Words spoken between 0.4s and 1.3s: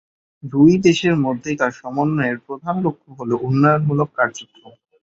দুই দেশের